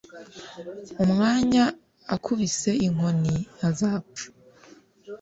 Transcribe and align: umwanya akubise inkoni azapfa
umwanya 1.03 1.63
akubise 2.15 2.69
inkoni 2.87 3.35
azapfa 3.67 4.25